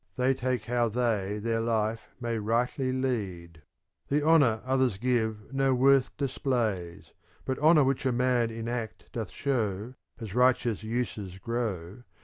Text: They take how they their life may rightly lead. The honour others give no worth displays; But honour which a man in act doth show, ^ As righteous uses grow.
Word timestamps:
They 0.15 0.33
take 0.33 0.65
how 0.65 0.89
they 0.89 1.37
their 1.39 1.59
life 1.61 2.09
may 2.19 2.39
rightly 2.39 2.91
lead. 2.91 3.61
The 4.07 4.25
honour 4.25 4.63
others 4.65 4.97
give 4.97 5.53
no 5.53 5.75
worth 5.75 6.17
displays; 6.17 7.11
But 7.45 7.59
honour 7.59 7.83
which 7.83 8.07
a 8.07 8.11
man 8.11 8.49
in 8.49 8.67
act 8.67 9.11
doth 9.11 9.29
show, 9.29 9.89
^ 9.93 9.95
As 10.19 10.33
righteous 10.33 10.81
uses 10.81 11.37
grow. 11.37 12.01